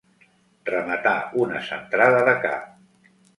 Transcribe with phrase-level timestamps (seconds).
[0.69, 1.13] Rematar
[1.43, 3.13] una centrada de cap.